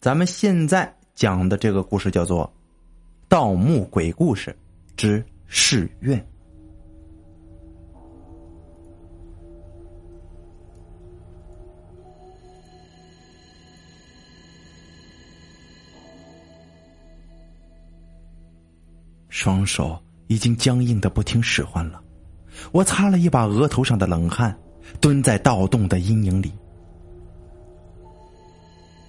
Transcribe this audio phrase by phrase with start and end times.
[0.00, 2.46] 咱们现在讲的这个故事叫做
[3.28, 4.56] 《盗墓鬼故事
[4.96, 6.16] 之誓愿》。
[19.28, 22.00] 双手已经僵硬的不听使唤了，
[22.70, 24.56] 我擦了一把额头上的冷汗，
[25.00, 26.52] 蹲在盗洞的阴影里。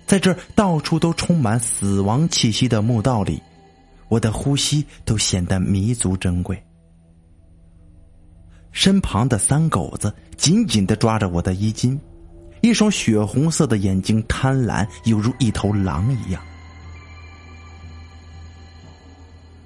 [0.09, 3.39] 在这到处都充满死亡气息的墓道里，
[4.07, 6.59] 我的呼吸都显得弥足珍贵。
[8.71, 12.01] 身旁的三狗子紧紧的抓着我的衣襟，
[12.61, 16.41] 一双血红色的眼睛贪婪，犹如一头狼一样。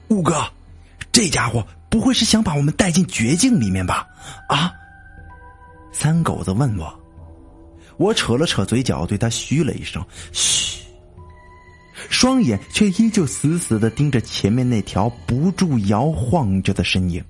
[0.09, 0.43] 五哥，
[1.09, 4.05] 这家伙不会是想把我们带进绝境里面吧？
[4.49, 4.73] 啊！
[5.93, 7.02] 三狗子问我。
[7.97, 10.83] 我扯了扯嘴角，对他嘘了一声：“嘘。”
[12.09, 17.23] 双眼却依旧死死的盯着前面那条不住摇晃着的身影。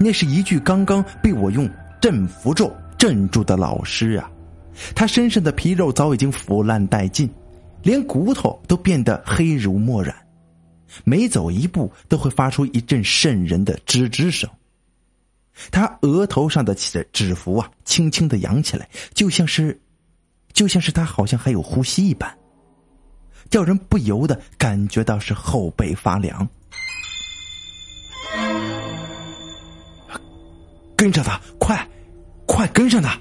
[0.00, 1.68] 那是一具刚刚被我用
[2.00, 4.30] 镇符咒镇住的老尸啊！
[4.94, 7.30] 他身上的皮肉早已经腐烂殆尽，
[7.82, 10.14] 连骨头都变得黑如墨染，
[11.04, 14.48] 每走一步都会发出一阵渗人的吱吱声。
[15.70, 19.80] 他额头上的纸纸符啊，轻轻的扬起来，就像是，
[20.52, 22.36] 就像是他好像还有呼吸一般，
[23.50, 26.48] 叫人不由得感觉到是后背发凉。
[30.96, 31.88] 跟着他，快，
[32.46, 33.18] 快跟上他！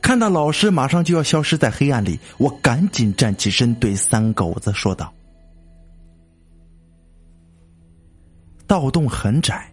[0.00, 5.12] 看到老师马上就要消失在黑暗里，我赶紧站起身，对三狗子说道
[8.66, 9.70] ：“盗洞很窄。”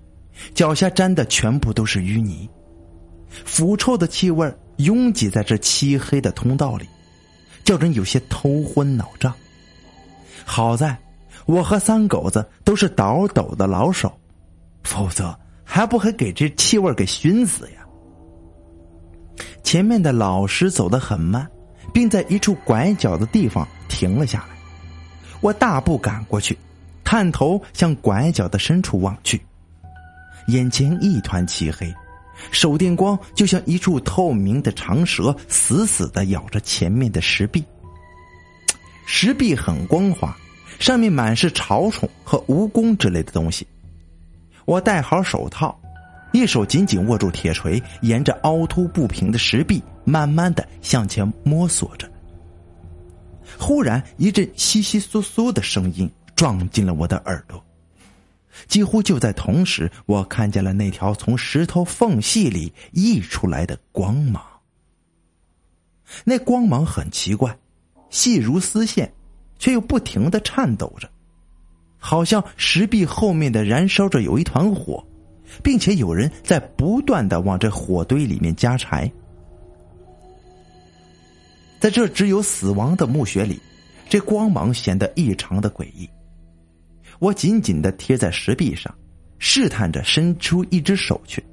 [0.53, 2.50] 脚下沾的全部都是淤泥，
[3.45, 6.88] 腐臭的气味拥挤在这漆黑的通道里，
[7.64, 9.33] 叫人有些头昏脑胀。
[10.45, 10.98] 好在
[11.45, 14.11] 我和三狗子都是倒斗的老手，
[14.83, 17.86] 否则还不会给这气味给熏死呀。
[19.64, 21.48] 前面的老师走得很慢，
[21.94, 24.58] 并在一处拐角的地方停了下来。
[25.39, 26.58] 我大步赶过去，
[27.04, 29.42] 探头向拐角的深处望去。
[30.47, 31.93] 眼前一团漆黑，
[32.52, 37.63] 手电光就像一处透明的长蛇，死死的咬着前面的石壁。
[39.05, 40.35] 石壁很光滑，
[40.79, 43.67] 上面满是潮虫和蜈蚣之类的东西。
[44.65, 45.77] 我戴好手套，
[46.31, 52.09] 一手紧紧握住铁锤，沿着凹凸不平的石壁慢慢的向前摸索着。
[53.59, 57.61] 忽然，一阵窸窸窣窣的声音撞进了我的耳朵。
[58.67, 64.44] 几乎就在同时，我看见了那条从石头缝隙里溢出来的光芒。
[66.23, 67.58] 那光芒很奇怪，
[68.10, 69.14] 细如丝线，
[69.58, 71.10] 却又不停的颤抖着，
[71.98, 75.06] 好像石壁后面的燃烧着有一团火，
[75.64, 79.10] 并且有人在不断的往这火堆里面加柴。
[81.80, 83.60] 在这只有死亡的墓穴里，
[84.10, 86.10] 这光芒显得异常的诡异。
[87.21, 88.92] 我紧紧的贴在石壁上，
[89.37, 91.43] 试探着伸出一只手去。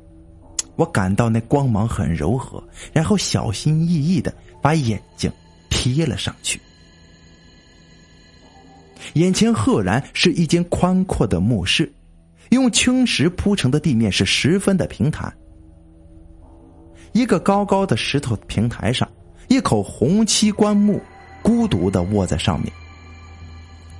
[0.76, 5.30] 我感到那光芒很柔和，然后小心翼翼的把眼睛
[5.68, 6.58] 贴了上去。
[9.12, 11.92] 眼前赫然是一间宽阔的墓室，
[12.48, 15.30] 用青石铺成的地面是十分的平坦。
[17.12, 19.06] 一个高高的石头平台上，
[19.48, 20.98] 一口红漆棺木
[21.42, 22.72] 孤独的卧在上面。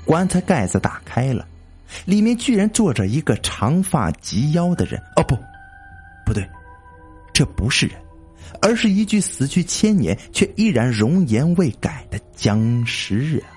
[0.07, 1.47] 棺材盖子打开了。
[2.05, 5.37] 里面居然坐着一个长发及腰的人，哦不，
[6.25, 6.49] 不对，
[7.33, 7.97] 这不是人，
[8.61, 13.49] 而是一具死去千年却依然容颜未改的僵尸啊！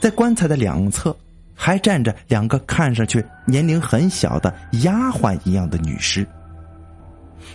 [0.00, 1.16] 在棺材的两侧
[1.54, 6.26] 还站着两个看上去年龄很小的丫鬟一样的女尸，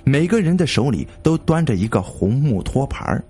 [0.04, 3.24] 每个人的手里都端着一个红木托盘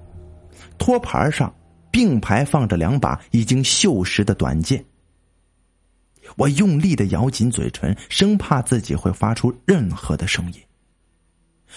[0.77, 1.53] 托盘上。
[1.91, 4.83] 并排放着两把已经锈蚀的短剑。
[6.37, 10.59] 我用力的咬紧嘴唇，生怕自己会发出任何的声音。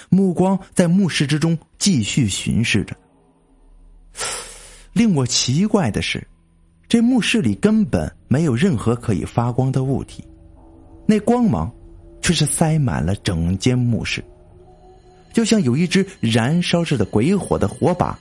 [0.08, 2.96] 目光在墓室之中继续巡视着。
[4.92, 6.24] 令我奇怪的是，
[6.88, 10.22] 这墓室里根本没有任何可以发光的物体，
[11.06, 11.72] 那光芒
[12.22, 14.24] 却是塞满了整间墓室，
[15.32, 18.16] 就像有一只燃烧着的鬼火的火把。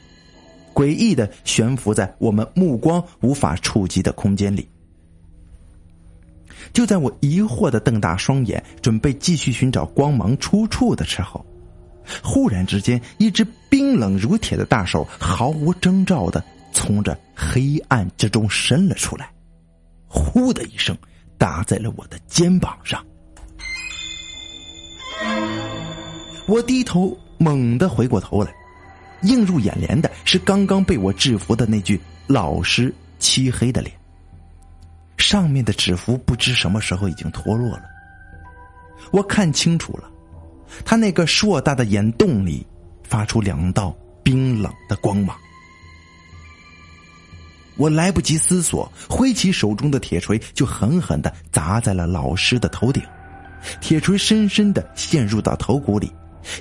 [0.73, 4.67] 诡异的悬浮在我们目光无法触及的空间里。
[6.71, 11.45] 就在我疑惑的瞪大双眼，准备继续寻找光芒出处的时候，
[12.23, 19.29] 忽然之间，一只冰冷如铁的大手毫无征兆的从这黑暗之中伸了出来，
[20.07, 20.97] 呼的一声
[21.37, 23.05] 打在了我的肩膀上。
[26.47, 28.53] 我低头猛地回过头来，
[29.23, 33.93] 映入眼帘的是刚刚被我制服的那具老实漆黑的脸。
[35.17, 37.83] 上面的纸符不知什么时候已经脱落了，
[39.11, 40.09] 我看清楚了，
[40.83, 42.65] 他那个硕大的眼洞里
[43.03, 45.37] 发出两道冰冷的光芒。
[47.75, 53.01] 我来不及思索，挥起手中的铁锤就狠狠的砸在了老师的头顶，
[53.81, 56.11] 铁锤深深的陷入到头骨里，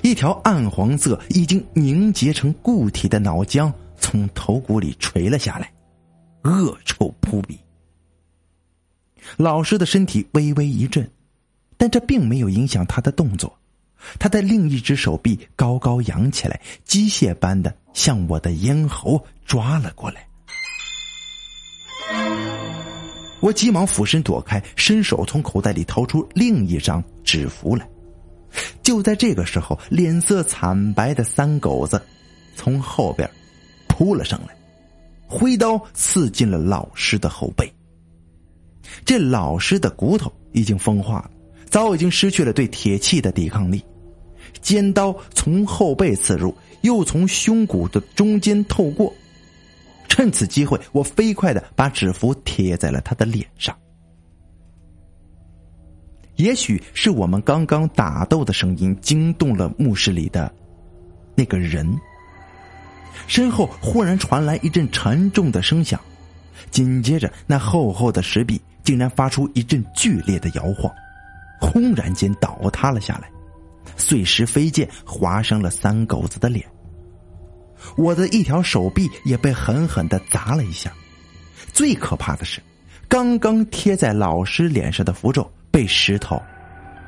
[0.01, 5.71] 一条暗黄色、已经凝结成固体的脑浆从头骨里垂了下来，
[6.43, 7.59] 恶臭扑鼻。
[9.37, 11.09] 老师的身体微微一震，
[11.77, 13.57] 但这并没有影响他的动作。
[14.19, 20.27] 他的另一只手臂高高扬起来，机械般的向我的咽喉抓了过来。
[23.39, 27.87] 我急忙俯身躲开，伸手从口袋里掏出另一张纸符来。
[28.81, 32.01] 就在这个时候，脸色惨白的三狗子
[32.55, 33.29] 从后边
[33.87, 34.55] 扑了上来，
[35.27, 37.71] 挥刀刺进了老师的后背。
[39.05, 41.31] 这老师的骨头已经风化了，
[41.69, 43.83] 早已经失去了对铁器的抵抗力。
[44.61, 49.13] 尖刀从后背刺入，又从胸骨的中间透过。
[50.07, 53.75] 趁此机会，我飞快的把纸符贴在了他的脸上。
[56.35, 60.53] 也许是我们刚刚打斗的声音惊动了墓室里的
[61.35, 61.87] 那个人，
[63.27, 65.99] 身后忽然传来一阵沉重的声响，
[66.71, 68.61] 紧接着那厚厚的石壁。
[68.83, 70.93] 竟然发出一阵剧烈的摇晃，
[71.57, 73.31] 轰然间倒塌了下来，
[73.95, 76.65] 碎石飞溅，划伤了三狗子的脸。
[77.95, 80.91] 我的一条手臂也被狠狠的砸了一下。
[81.71, 82.61] 最可怕的是，
[83.07, 86.39] 刚刚贴在老师脸上的符咒被石头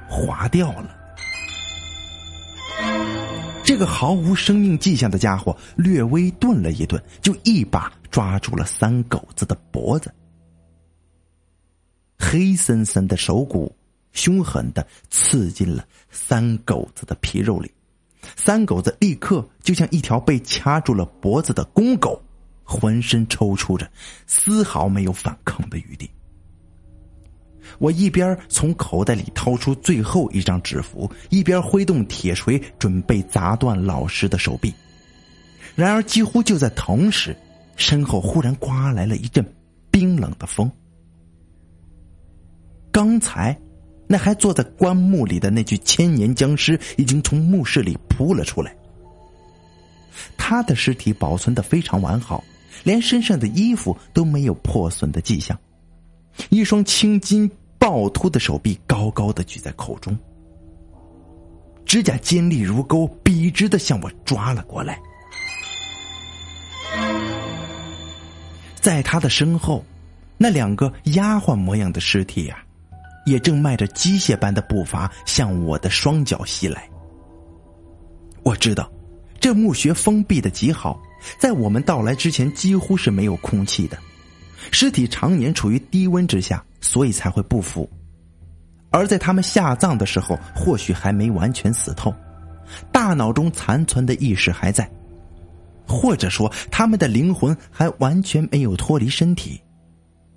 [0.10, 0.90] 划掉了。
[3.64, 10.12] 这个毫无生命迹象的家伙略微顿了一顿，就一把抓住了三狗子的脖子。
[12.18, 13.76] 黑森森的手骨，
[14.14, 17.72] 凶狠的刺进了三狗子的皮肉里。
[18.36, 22.20] 三狗子立刻就像一条被掐住了脖子的公狗，
[22.64, 23.88] 浑身抽搐着，
[24.26, 26.10] 丝毫没有反抗的余地。
[27.80, 34.74] 我一边从口袋里掏出最后一张纸符，一边挥动铁锤准备砸断老师的手臂。
[35.76, 37.36] 然而，几乎就在同时，
[37.76, 39.46] 身后忽然刮来了一阵
[39.92, 40.72] 冰冷的风。
[42.92, 43.58] 刚才，
[44.08, 48.74] 那还坐在棺木里的那具千年僵尸已经从墓室里扑了出来。
[50.38, 52.42] 他的尸体保存的非常完好，
[52.86, 55.60] 连身上的衣服都没有破损的迹象，
[56.50, 60.18] 一双青筋暴突的手臂高高的举在口中，
[61.86, 65.00] 指甲尖利如钩，笔直的向我抓了过来。
[68.76, 69.84] 在他的身后，
[70.38, 72.58] 那两个丫鬟模样的尸体呀。
[73.26, 76.88] 也正迈着机械般的步伐向我的双脚袭来。
[78.44, 78.88] 我知道，
[79.40, 81.02] 这墓穴封闭的极好，
[81.40, 83.98] 在我们到来之前几乎是没有空气的，
[84.72, 87.90] 尸体常年处于低温之下，所以才会不腐。
[88.92, 92.14] 而在他们下葬的时候，或许还没完全死透，
[92.92, 94.90] 大脑中残存的意识还在，
[95.86, 99.60] 或者说他们的灵魂还完全没有脱离身体，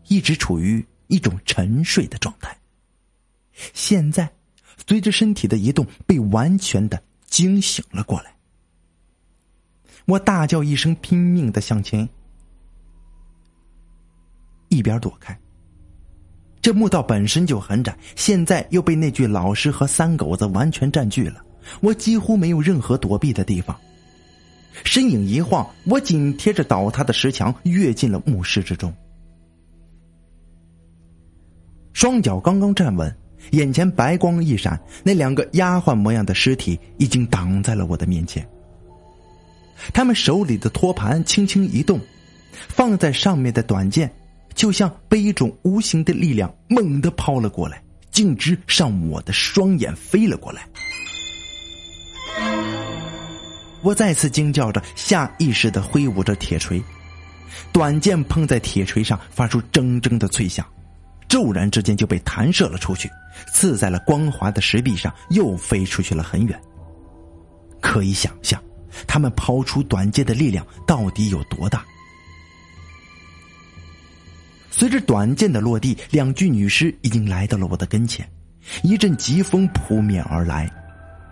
[0.08, 2.56] 一直处于一种沉睡的状态。
[3.73, 4.28] 现在，
[4.87, 8.35] 随着身体的移动，被完全的惊醒了过来。
[10.06, 12.08] 我大叫一声，拼命的向前，
[14.68, 15.38] 一边躲开。
[16.60, 21.42] 这墓道本身就很窄，现在又被那具老尸和三狗子完全占据了，
[21.80, 23.76] 我几乎没有任何躲避的地方。
[24.84, 28.92] 身影一晃，我紧贴着倒塌的石墙，跃进了墓室之中。
[31.92, 33.14] 双脚刚刚站稳。
[33.52, 38.46] 眼前白光一闪，那两个丫鬟模样的尸体已经挡在了我的面前。
[39.94, 41.98] 他们手里的托盘轻轻一动，
[42.52, 44.10] 放在上面的短剑
[44.59, 50.67] 就像被一种无形的力量猛地抛了过来，径直向我的双眼飞了过来。
[53.83, 56.83] 我再次惊叫着，下意识的挥舞着铁锤，
[57.73, 60.67] 短剑碰在铁锤上，发出铮铮的脆响。
[61.29, 63.09] 骤然之间就被弹射了出去，
[63.53, 66.61] 刺在了光滑的石壁上，又飞出去了很远。
[67.81, 68.61] 可以想象，
[69.07, 71.85] 他们抛出短剑的力量到底有多大。
[74.78, 78.25] 随着短剑的落地，两具女尸已经来到了我的跟前，
[78.85, 80.73] 一阵疾风扑面而来，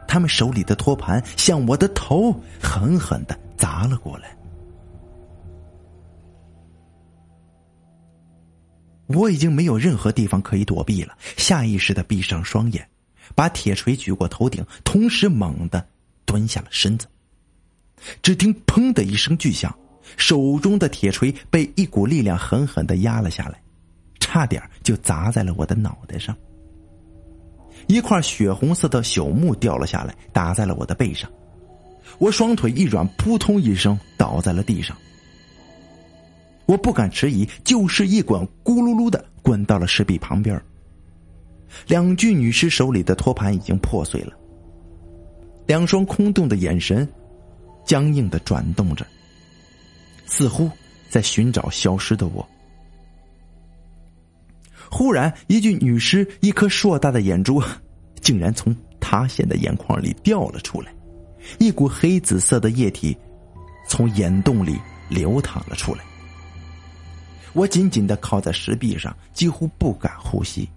[0.09, 4.37] 他们手里的托盘向我的头狠狠的砸了过来。
[9.07, 12.85] 我已经没有任何地方可以躲避了，下意识的闭上双眼，
[13.37, 15.87] 把铁锤举过头顶，同时猛地
[16.25, 17.07] 蹲下了身子。
[18.21, 19.73] 只听“砰”的一声巨响，
[20.17, 23.61] 手中的铁锤被一股力量狠狠的压了下来，
[24.21, 26.37] 差点就砸在了我的脑袋上。
[27.87, 31.31] 一块血红色的朽木掉了下来，打在了我的背上，
[32.19, 34.97] 我双腿一软，扑通一声倒在了地上。
[36.67, 40.61] 我不敢迟疑，就是一滚，咕噜噜的滚到了石壁旁边。
[41.87, 44.33] 两具女尸手里的托盘已经破碎了，
[45.67, 47.07] 两双空洞的眼神
[47.85, 49.07] 僵硬的转动着，
[50.27, 50.71] 似乎
[51.09, 52.47] 在寻找消失的我。
[54.91, 57.63] 忽然，一具女尸一颗硕大的眼珠
[58.21, 60.93] 竟然从塌陷的眼眶里掉了出来，
[61.59, 63.17] 一股黑紫色的液体
[63.89, 64.79] 从眼洞里
[65.09, 66.05] 流淌了出来。
[67.53, 70.69] 我紧紧的靠在石壁上，几乎不敢呼吸。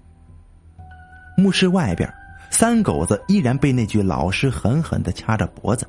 [1.37, 2.11] 墓室外边，
[2.49, 5.87] 三狗子依然被那具老尸狠狠的掐着脖子，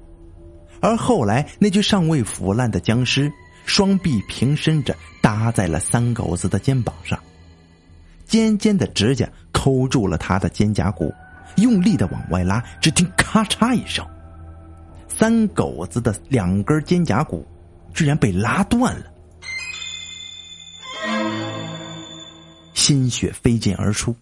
[0.80, 3.32] 而后来那具尚未腐烂的僵尸，
[3.64, 7.18] 双臂平伸着搭在了三狗子的肩膀上，
[8.26, 11.12] 尖尖的指甲抠住了他的肩胛骨，
[11.56, 14.04] 用力的往外拉，只听咔嚓一声，
[15.08, 17.46] 三狗子的两根肩胛骨
[17.94, 19.06] 居然被拉断了。
[22.74, 24.16] 鲜血飞溅而出，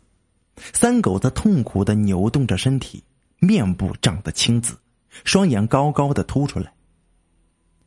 [0.73, 3.03] 三狗子痛苦的扭动着身体，
[3.39, 4.77] 面部涨得青紫，
[5.25, 6.73] 双眼高高的凸出来。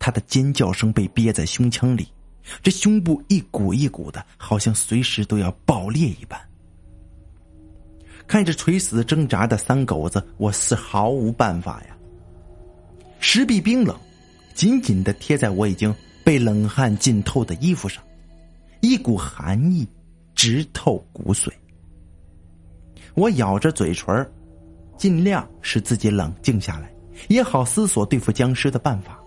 [0.01, 2.07] 他的尖叫声被憋在胸腔里，
[2.63, 6.41] 这胸部一鼓一鼓的，好像随时都要爆裂一般。
[8.25, 11.95] 看着垂死挣扎的三狗子，我是毫无办法呀。
[13.19, 13.95] 石壁冰冷，
[14.55, 15.93] 紧紧的贴在我已经
[16.23, 18.03] 被冷汗浸透的衣服上，
[18.81, 19.87] 一股寒意。
[20.33, 21.51] 直透骨髓。
[23.13, 24.27] 我咬着嘴唇
[24.97, 26.91] 尽量使自己冷静下来，
[27.27, 29.20] 也好思索对付僵尸的办法。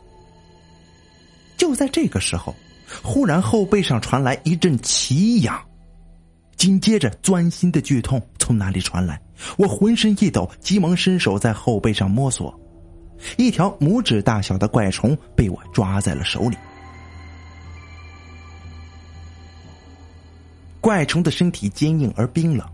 [1.75, 2.55] 就在这个时候，
[3.03, 5.61] 忽然后背上传来一阵奇痒，
[6.55, 9.21] 紧接着钻心的剧痛从哪里传来？
[9.59, 12.57] 我浑身一抖，急忙伸手在后背上摸索，
[13.37, 16.57] 一条拇指大小的怪虫被我抓在了手里。
[20.81, 22.65] 怪虫的身体坚硬而冰冷，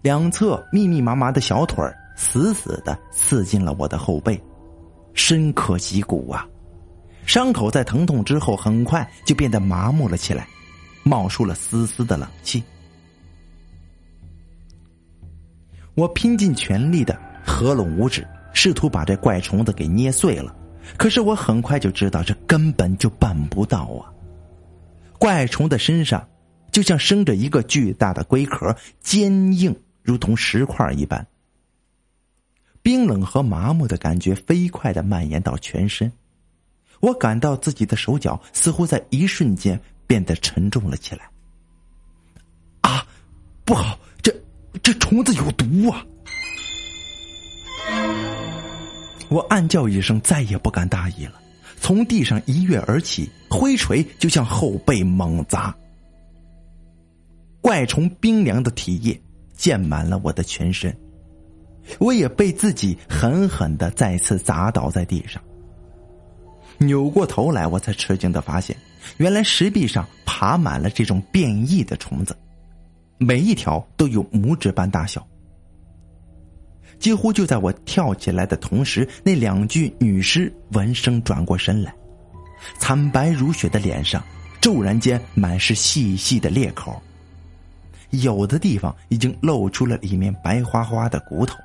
[0.00, 1.84] 两侧密密麻麻的小腿
[2.16, 4.42] 死死的刺进了我的后背，
[5.12, 6.48] 深可及骨啊！
[7.26, 10.46] 伤口在疼痛之后很快就变得麻木了起来，
[11.02, 12.62] 冒出了丝丝的冷气。
[15.94, 20.54] 我拼尽全力的合拢五指，试图把这怪虫子给捏碎了，
[20.96, 24.12] 可是我很快就知道这根本就办不到啊！
[25.18, 26.26] 怪虫的身上。
[26.72, 31.26] 就像生着一个巨大的龟壳，坚硬如同石块一般。
[32.80, 36.10] 冰冷和麻木的感觉飞快的蔓延到全身，
[37.02, 41.28] 我感到自己的手脚似乎在一瞬间变得沉重了起来。
[42.82, 43.04] 啊，
[43.64, 44.32] 不好，这
[44.84, 46.06] 这虫子有毒啊！
[49.28, 51.40] 我暗叫一声，再也不敢大意了，
[51.80, 55.76] 从地上一跃而起，挥锤就向后背猛砸。
[57.60, 59.20] 怪虫冰凉的体液
[59.56, 60.96] 溅满了我的全身，
[61.98, 65.42] 我也被自己狠狠的再次砸倒在地上。
[66.82, 68.76] 扭过头来，我才吃惊的发现，
[69.16, 72.36] 原来石壁上爬满了这种变异的虫子，
[73.18, 75.26] 每一条都有拇指般大小。
[76.98, 81.92] 几乎就在我跳起来的同时，那两具女尸闻声转过身来，
[82.78, 84.22] 惨白如雪的脸上
[84.60, 87.00] 骤然间满是细细的裂口。
[88.10, 91.56] 有的地方已经露出了里面白花花的骨头。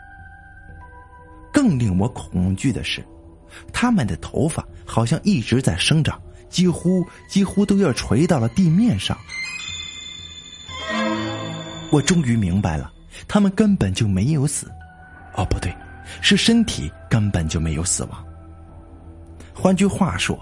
[1.52, 3.06] 更令我恐惧的是，
[3.72, 9.18] 他们的头发好像一直在生长，几乎几乎都要垂到了地面上。
[11.92, 12.92] 我终于明白了，
[13.28, 14.72] 他们根本就没有死。
[15.36, 15.76] 哦，不对，
[16.22, 18.26] 是身体根本就没有死亡。
[19.54, 20.38] 换句话说，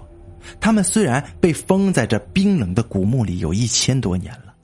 [0.60, 4.54] 他们虽然被封在这冰冷的古墓里有一千多年了。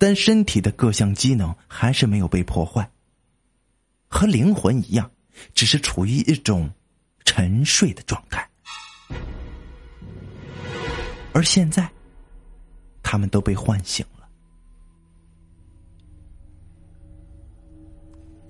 [0.00, 2.88] 但身体的各项机能还是没有被破坏，
[4.08, 5.10] 和灵魂一样，
[5.54, 6.70] 只是处于一种
[7.28, 8.48] 沉睡的状态。
[11.34, 11.86] 而现在，
[13.02, 14.26] 他们都被唤醒了。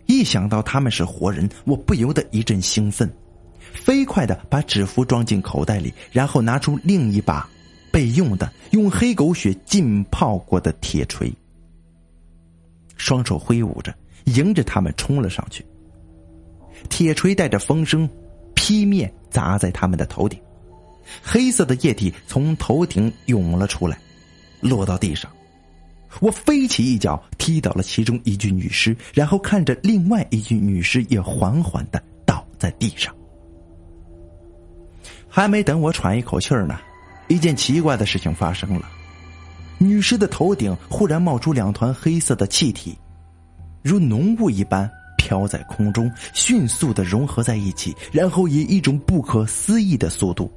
[0.06, 3.12] 一想到他们是活人，我不由得一阵兴奋，
[3.58, 7.50] 飞快的把纸符装进口袋里，然后拿出另一把
[7.92, 11.35] 备用的、用黑狗血浸泡过的铁锤，
[12.97, 13.92] 双手挥舞着，
[14.26, 15.66] 迎着他们冲了上去。
[16.88, 18.08] 铁锤带着风声
[18.58, 20.36] 劈面砸在他们的头顶。
[21.22, 23.96] 黑色的液体从头顶涌了出来，
[24.60, 25.30] 落到地上。
[26.20, 33.14] 我飞起一脚踢倒了其中一具女尸，然后看着另外一具女尸也缓缓的倒在地上。
[35.28, 36.80] 还没等我喘一口气儿呢，
[37.28, 38.90] 一件奇怪的事情发生了：
[39.78, 42.98] 女尸的头顶忽然冒出两团黑色的气体，
[43.82, 44.90] 如浓雾一般
[45.28, 50.50] 飘在空中，迅速的融合在一起，然后以一种不可思议的速度。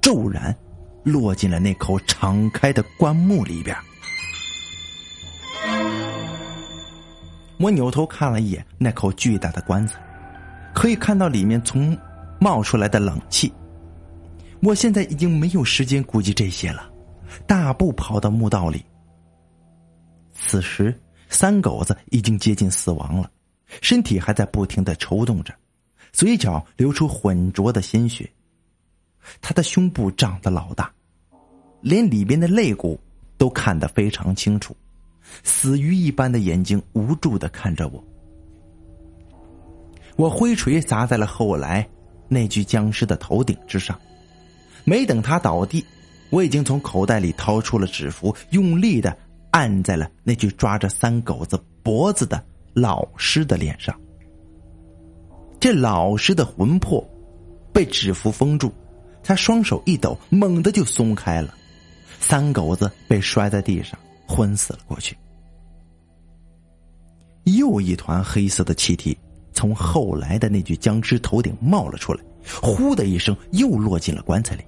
[0.00, 0.56] 骤然，
[1.04, 3.76] 落进了那口敞开的棺木里边。
[7.58, 10.00] 我扭头看了一眼那口巨大的棺材，
[10.74, 11.94] 可以看到里面从
[12.40, 13.52] 冒出来的冷气。
[14.62, 16.90] 我现在已经没有时间顾及这些了，
[17.46, 18.82] 大步跑到墓道里。
[20.32, 23.30] 此时，三狗子已经接近死亡了，
[23.80, 25.54] 身体还在不停的抽动着，
[26.12, 28.30] 嘴角流出浑浊的鲜血。
[29.40, 30.92] 他的胸部长得老大，
[31.80, 32.98] 连里边的肋骨
[33.38, 34.76] 都看得非常清楚，
[35.44, 38.04] 死鱼一般的眼睛无助的看着我。
[40.16, 41.88] 我挥锤砸在了后来
[42.28, 43.98] 那具僵尸的头顶之上，
[44.84, 45.84] 没等他倒地，
[46.30, 49.16] 我已经从口袋里掏出了纸符，用力的
[49.52, 53.94] 按在了那具抓着三狗子脖子的老师的脸上。
[55.60, 57.02] 这老师的魂魄
[57.72, 58.72] 被纸符封住。
[59.24, 61.54] 他双手一抖，猛地就松开了，
[62.18, 65.16] 三狗子被摔在地上，昏死了过去。
[67.44, 69.16] 又一团黑色的气体
[69.52, 72.20] 从后来的那具僵尸头顶冒了出来，
[72.60, 74.64] 呼的一声，又落进了棺材里。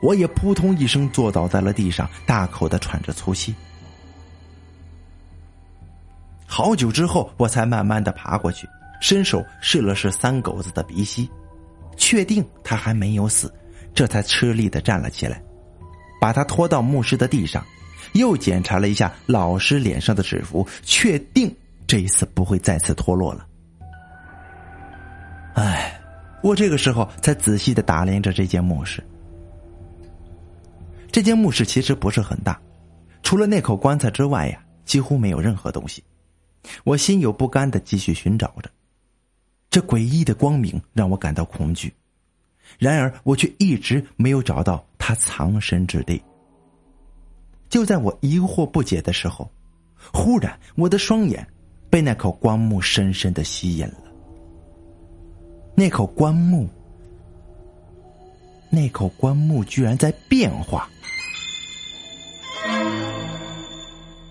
[0.00, 3.52] 我也扑通一声坐倒在了地上，大口的喘着粗气。
[6.56, 8.68] 好久之后，我才慢慢的爬过去，
[9.00, 11.28] 伸手试了试三狗子的鼻息，
[11.96, 13.52] 确定他还没有死。
[13.92, 15.42] 这才吃力的站了起来，
[16.20, 17.60] 把他拖到墓室的地上，
[18.12, 21.52] 又检查了一下老师脸上的纸符，确定
[21.88, 23.44] 这一次不会再次脱落了。
[25.54, 26.00] 哎，
[26.40, 29.02] 我这个时候才仔细的打量着这间墓室。
[31.10, 32.56] 这间墓室其实不是很大，
[33.24, 36.00] 除了那口棺材之外呀，几乎没有任何东西。
[36.84, 38.70] 我心有不甘的继续寻找着，
[39.70, 41.92] 这诡异的光明让我感到恐惧。
[42.78, 46.20] 然而，我却一直没有找到他藏身之地。
[47.68, 49.50] 就在我疑惑不解的时候，
[50.12, 51.46] 忽然我的双眼
[51.90, 54.12] 被那口棺木深深的吸引了。
[55.74, 56.68] 那口棺木，
[58.70, 60.88] 那口棺木居然在变化，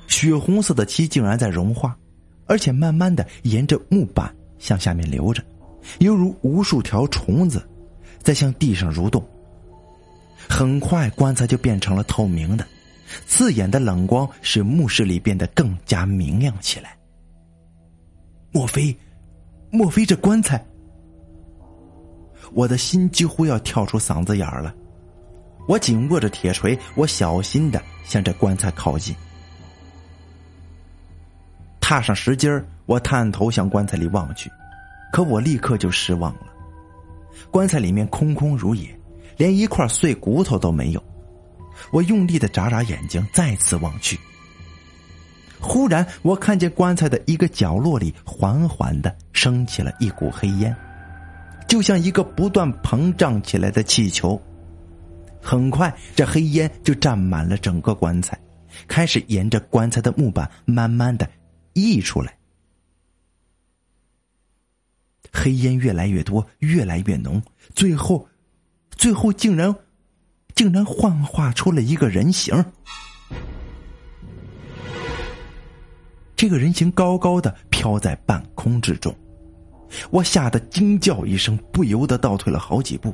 [0.07, 1.97] 血红色的漆竟然在融化，
[2.45, 5.43] 而且慢慢的沿着木板向下面流着，
[5.99, 7.67] 犹如无数条虫子。
[8.21, 9.21] 在向地上蠕动。
[10.47, 12.65] 很快，棺材就变成了透明的，
[13.27, 16.95] 刺眼的冷光使墓室里变得更加明亮起来。
[18.53, 18.95] 莫非，
[19.71, 20.65] 莫非这棺材？
[22.53, 24.73] 我的心几乎要跳出嗓子眼儿了。
[25.67, 29.13] 我紧握着铁锤，我小心的向这棺材靠近，
[31.83, 34.49] 踏上石阶儿，我探头向棺材里望去，
[35.11, 36.47] 可我立刻就失望了。
[37.51, 38.87] 棺材里面空空如也，
[39.35, 41.03] 连一块碎骨头都没有。
[41.91, 44.17] 我用力的眨眨眼睛，再次望去。
[45.59, 50.73] 忽然，我看见棺材的一个角落里缓缓的升起了一股黑烟，
[51.67, 54.41] 就像一个不断膨胀起来的气球。
[55.41, 58.39] 很快，这黑烟就占满了整个棺材，
[58.87, 61.27] 开始沿着棺材的木板慢慢的
[61.73, 62.37] 溢出来。
[65.31, 67.41] 黑烟越来越多，越来越浓，
[67.73, 68.29] 最后，
[68.91, 69.75] 最后竟然，
[70.53, 72.63] 竟然幻化出了一个人形。
[76.35, 79.15] 这个人形高高的飘在半空之中，
[80.11, 83.13] 我吓得惊叫一声，不由得倒退了好几步。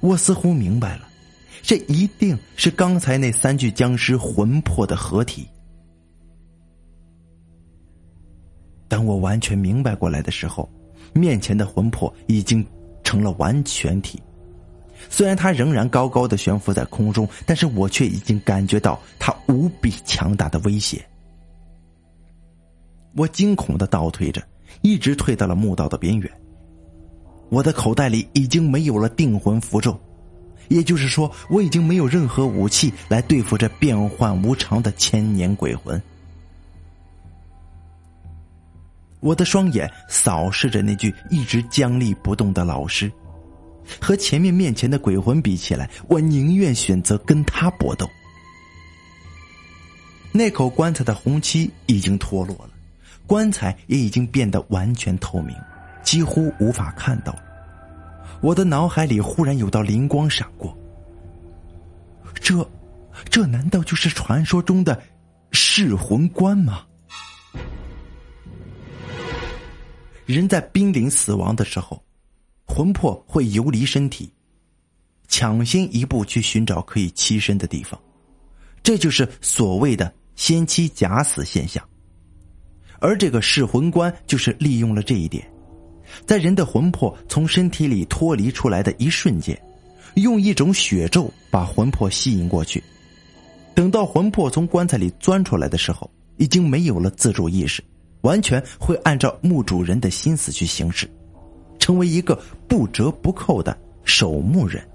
[0.00, 1.08] 我似乎明白了，
[1.60, 5.46] 这一定是刚才那三具僵尸魂魄的合体。
[8.88, 10.68] 当我完全明白过来的时候。
[11.14, 12.64] 面前的魂魄已经
[13.02, 14.22] 成了完全体。
[15.08, 21.02] 虽然他仍然高高的悬浮在空中，但是我却已经感觉到他无比强大的威胁。
[23.16, 24.42] 我惊恐的倒退着，
[24.82, 26.30] 一直退到了墓道的边缘。
[27.48, 29.98] 我的口袋里已经没有了定魂符咒，
[30.68, 36.00] 也就是说，我已经没有任何武器来对付这变幻无常的千年鬼魂。
[39.20, 43.10] 我的双眼扫视着那具一直僵立不动的老师。
[44.00, 48.06] 和前面面前的鬼魂比起来，我宁愿选择跟他搏斗。
[50.30, 52.70] 那口棺材的红漆已经脱落了，
[53.26, 55.56] 棺材也已经变得完全透明，
[56.02, 57.34] 几乎无法看到。
[58.42, 60.76] 我的脑海里忽然有道灵光闪过，
[62.34, 62.70] 这，
[63.30, 65.00] 这难道就是传说中的
[65.50, 66.84] 噬魂棺吗？
[70.34, 72.00] 人在濒临死亡的时候。
[72.66, 74.30] 魂魄会游离身体，
[75.26, 77.98] 抢先一步去寻找可以栖身的地方，
[78.82, 81.82] 这就是所谓的先期假死现象。
[82.98, 85.50] 而这个噬魂棺就是利用了这一点，
[86.26, 89.58] 在人的魂魄从身体里脱离出来的一瞬间，
[90.16, 92.84] 用一种血咒把魂魄吸引过去。
[93.74, 97.82] 等到魂魄从棺材里钻出来的时候，已经没有了自主意识，
[98.22, 101.08] 完全会按照墓主人的心思去行事。
[101.78, 104.86] 成为一个不折不扣的守墓人。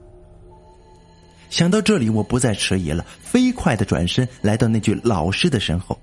[1.49, 5.99] 想到这里，我不再迟疑了，飞快的转身来到那具老师的身后，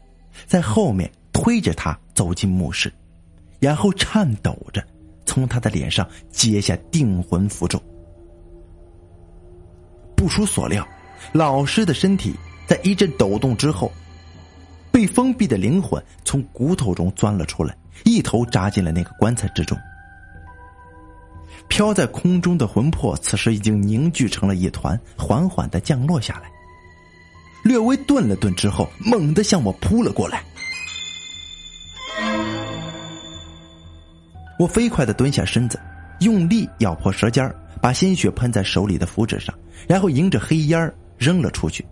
[0.47, 2.93] 在后面推着他走进墓室，
[3.61, 4.85] 然后颤抖着
[5.25, 7.81] 从他的脸上揭下定魂符咒。
[10.17, 10.85] 不出所料，
[11.33, 12.35] 老师的身体
[12.67, 13.93] 在一阵抖动之后，
[14.91, 19.79] 被封闭的灵魂从骨头中钻了出来，一头扎进了那个棺材之中。
[21.69, 26.51] 飘在空中的魂魄，此时已经凝聚成了一团，缓缓的降落下来。
[27.63, 30.43] 略微顿了顿之后，猛地向我扑了过来。
[34.59, 35.79] 我飞快的蹲下身子，
[36.21, 39.55] 用力咬破舌尖把鲜血喷在手里的符纸上，
[39.87, 41.87] 然后迎着黑烟扔了出去。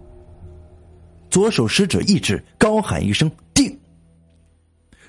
[1.31, 3.79] 左手食指一指，高喊一声“定”，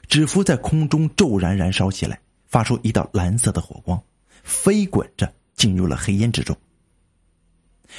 [0.08, 4.02] 纸符在空中骤然燃烧起来，发出一道蓝色的火光。
[4.44, 6.56] 飞滚着进入了黑烟之中。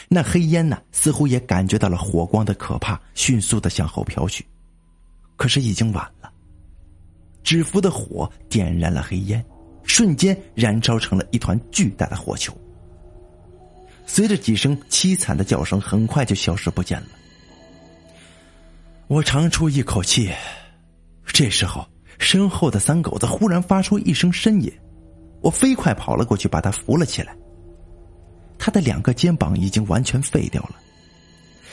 [0.08, 4.44] 那黑烟呢，似乎也感觉到了火光的可怕，迅速的向后飘去。
[5.36, 6.32] 可是已经晚了，
[7.42, 9.44] 纸符的火点燃了黑烟，
[9.84, 12.56] 瞬间燃烧成了一团巨大的火球。
[14.06, 17.06] 随着几声凄惨的叫声，很快就消失不见了。
[19.10, 20.30] 我长出一口气，
[21.26, 21.84] 这时候，
[22.20, 24.72] 身后的三狗子忽然发出一声呻吟。
[25.40, 27.36] 我飞快跑了过去，把他扶了起来。
[28.56, 30.76] 他的两个肩膀已经完全废掉了，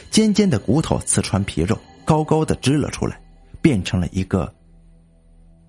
[0.10, 3.22] 尖尖的骨头刺穿皮肉，高高的支了出来，
[3.62, 4.52] 变成了一个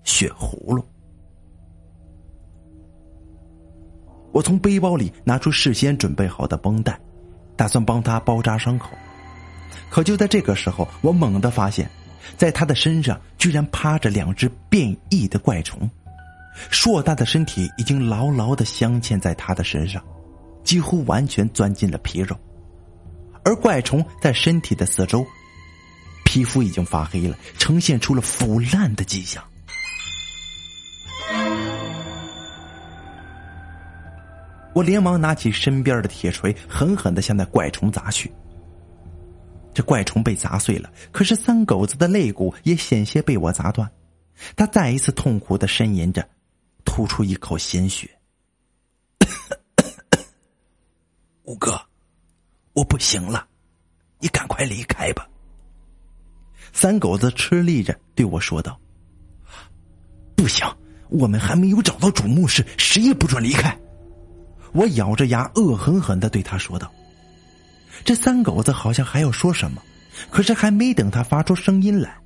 [0.03, 0.83] 血葫芦。
[4.31, 6.99] 我从背包里拿出事先准备好的绷带，
[7.55, 8.89] 打算帮他包扎伤口。
[9.89, 11.89] 可就在这个时候，我猛地发现，
[12.37, 15.89] 在他的身上居然趴着两只变异的怪虫。
[16.69, 20.03] 硕大的身体已经牢牢的镶嵌在他的身上，
[20.63, 22.35] 几乎完全钻进了皮肉，
[23.43, 25.25] 而怪虫在身体的四周，
[26.25, 29.43] 皮肤已经发黑了，呈现出了腐烂的迹象。
[34.73, 38.31] 我连忙拿起身边的铁锤，狠狠的向那怪虫砸去。
[39.79, 43.89] 这怪虫被砸碎了，可是三狗子的肋骨也险些被我砸断，
[44.57, 46.27] 他再一次痛苦的呻吟着。
[46.83, 48.09] 吐出一口鲜血，
[51.43, 51.79] 五哥，
[52.73, 53.47] 我不行了，
[54.19, 55.25] 你赶快离开吧。
[56.73, 58.77] 三狗子吃力着对我说道
[60.35, 60.67] ：“不行，
[61.09, 63.73] 我们还没有找到主墓室，谁也不准离开。”
[64.73, 66.91] 我咬着牙，恶狠狠的对他说道
[68.03, 69.81] ：“这三狗子好像还要说什么，
[70.29, 72.17] 可是还没等他发出声音来，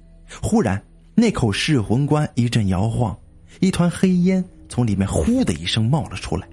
[0.42, 0.82] 忽然
[1.16, 3.18] 那口噬魂棺一阵摇晃。”
[3.60, 6.48] 一团黑烟从里面“呼”的一声冒了出来，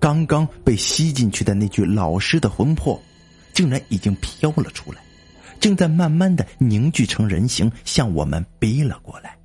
[0.00, 2.98] 刚刚被吸进去的那具老师的魂魄，
[3.52, 5.02] 竟然已经飘了出来，
[5.60, 9.36] 正在慢慢的凝聚成人形，向我们逼了过来。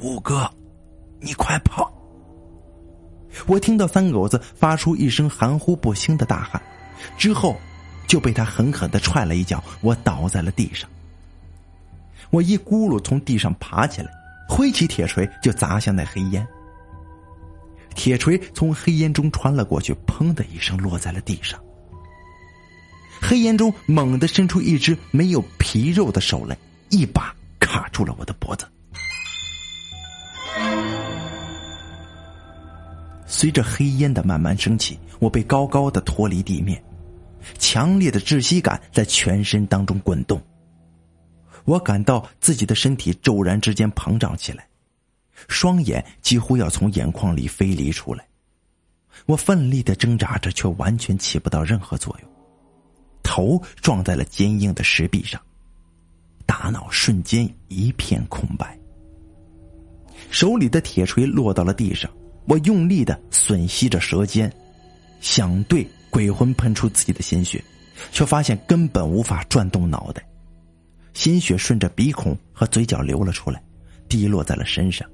[0.00, 0.50] 五哥，
[1.20, 1.88] 你快跑！
[3.46, 6.60] 我听到三狗子发出一声含糊不清的大喊，
[7.18, 7.56] 之后
[8.06, 10.88] 就被他狠狠的踹了一脚，我倒在了地上。
[12.30, 14.10] 我一咕噜从地上爬起来，
[14.48, 16.46] 挥起铁锤就砸向那黑烟。
[17.94, 21.60] 铁锤从黑烟中穿了过去，砰的一声落在了地上。
[23.20, 26.56] 黑烟中猛地伸出一只没有皮肉的手来，
[26.88, 28.66] 一把卡住了我的脖子。
[33.34, 36.80] 随着黑烟的慢慢升起，我被高高的脱离地面，
[37.58, 40.40] 强烈的窒息感在全身当中滚动。
[41.64, 44.64] 我感到自己的身体骤然之间膨胀起来，
[45.48, 48.24] 双眼几乎要从眼眶里飞离出来。
[49.26, 52.30] 我奋力的挣扎着，却完全起不到任何作用。
[53.24, 55.40] 头撞在了坚硬的石壁上，
[56.46, 58.78] 大脑瞬间一片空白。
[60.30, 62.08] 手里的铁锤落到了地上，
[62.46, 64.52] 我用力的吮吸着舌尖，
[65.20, 67.62] 想对鬼魂喷出自己的鲜血，
[68.12, 70.22] 却发现根本无法转动脑袋。
[71.14, 73.62] 鲜血顺着鼻孔和嘴角流了出来，
[74.08, 75.08] 滴落在了身上。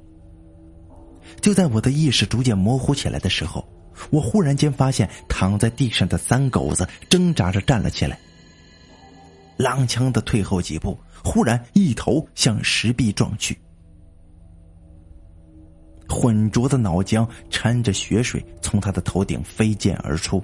[1.41, 3.67] 就在我的意识逐渐模糊起来的时候，
[4.11, 8.19] 我忽然间发现躺在地上的三狗子挣扎着站了起来，
[9.59, 13.57] 踉跄的退后几步，忽然一头向石壁撞去。
[16.11, 20.43] 浑浊的脑浆掺着血水从他的头顶飞溅而出。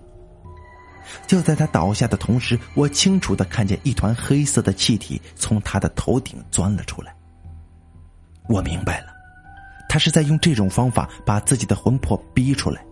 [1.27, 7.15] 就在他倒下的同时，我清楚的看见一团黑色的气体从他的头顶钻了出来。
[8.49, 9.09] 我明白了，
[9.89, 12.85] 他是在用这种方法把自己的魂魄逼出来。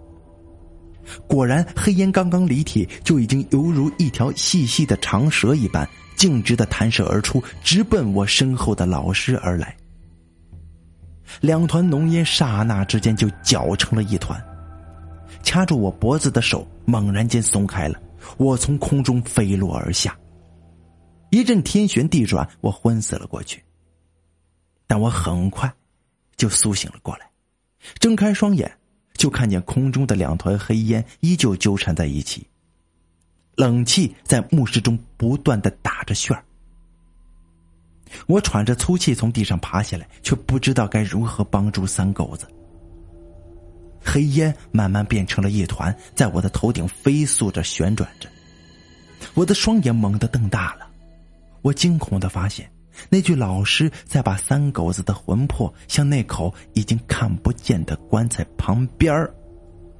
[1.26, 9.76] 果然，黑烟刚刚离体，就已经犹如一条细细的长蛇一般，径直的弹射而出，直奔我身后的老师而来。
[11.40, 14.42] 两团浓烟刹那之间就搅成了一团，
[15.42, 18.00] 掐住我脖子的手猛然间松开了。
[18.38, 20.16] 我从空中飞落而下，
[21.30, 23.62] 一阵天旋地转，我昏死了过去。
[24.86, 25.72] 但我很快
[26.36, 27.28] 就苏醒了过来，
[27.98, 28.70] 睁开双眼，
[29.14, 32.46] 就看见空中的两团黑烟依旧纠缠在一起，
[33.56, 36.44] 冷气在墓室中不断的打着旋儿。
[38.26, 42.46] 我喘着粗气从地上爬下来，却不知道该如何帮助三狗子。
[44.04, 48.28] 黑烟慢慢变成了一团，在我的头顶飞速着旋转着，
[49.32, 50.86] 我的双眼猛地瞪大了，
[51.62, 52.70] 我惊恐的发现，
[53.08, 59.26] 那具老师在把三狗子的魂魄向那口已经看不见的棺材旁边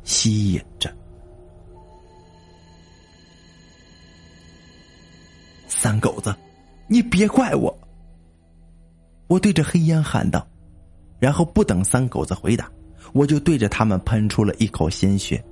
[0.03, 0.95] 吸引着。
[5.67, 6.35] 三狗子，
[6.89, 7.77] 你别怪我！
[9.27, 10.47] 我对着黑烟喊道，
[11.19, 12.71] 然后不等三狗子回答。
[13.13, 15.43] 我就对着他们喷出了一口鲜血，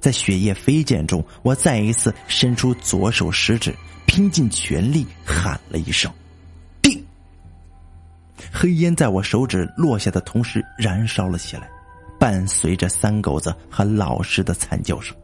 [0.00, 3.74] 在血液飞溅中，我再一次伸出左手食指，
[4.06, 6.10] 拼尽全力喊了一声
[6.80, 7.04] ：“定！”
[8.50, 11.68] 黑烟在我手指落下的同时燃烧了起来，
[12.18, 15.14] 伴随着三狗子和老师的惨叫声。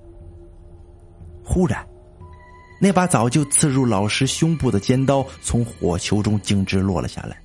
[1.43, 1.83] 忽然，
[2.81, 7.42] 那把早就刺入老师胸部的尖刀从火球中径直落了下来，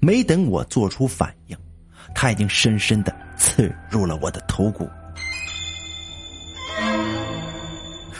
[0.00, 1.56] 没等我做出反应。
[2.12, 4.88] 他已经深深的刺入了我的头骨，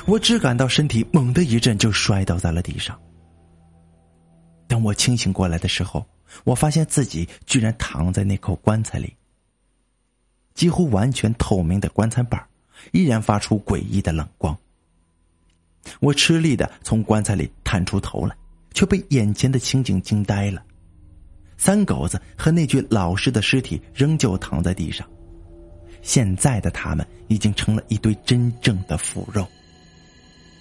[0.07, 2.97] 我只感到身体猛地一震，就摔倒在了地上。
[4.69, 6.07] 等我清醒过来的时候，
[6.45, 9.13] 我发现自己居然躺在那口棺材里，
[10.55, 12.41] 几乎完全透明的棺材板
[12.93, 14.57] 依然发出诡异的冷光。
[15.99, 18.37] 我吃力的从棺材里探出头来，
[18.73, 20.63] 却被眼前的情景惊呆了。
[21.63, 25.07] 三狗子和那具老尸的尸体仍旧躺在地上，
[26.01, 29.47] 现在的他们已经成了一堆真正的腐肉。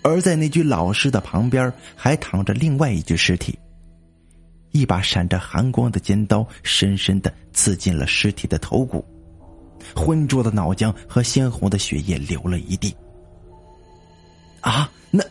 [0.01, 3.57] 而在那具老尸的旁边，还躺着另外一具尸体，
[4.71, 9.05] 一把闪着寒光的尖刀深深的刺进了尸体的头骨，
[9.95, 12.93] 浑浊的脑浆和鲜红的血液流了一地。
[14.59, 15.23] 啊，那，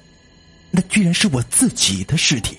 [0.71, 2.57] 那居然是我自己的尸体！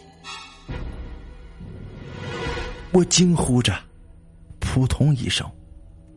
[2.91, 3.77] 我惊呼着，
[4.59, 5.49] 扑通一声，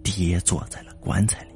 [0.03, 1.52] 跌坐在了棺材里。